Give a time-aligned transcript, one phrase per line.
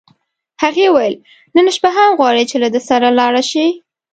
[0.63, 1.15] هغې وویل:
[1.55, 3.65] نن شپه هم غواړې، له ده سره ولاړه شې؟